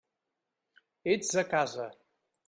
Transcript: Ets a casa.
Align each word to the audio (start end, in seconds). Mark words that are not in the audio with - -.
Ets 1.15 1.37
a 1.41 1.43
casa. 1.51 1.87